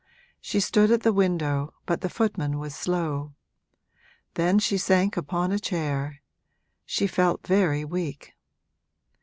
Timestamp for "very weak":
7.45-8.33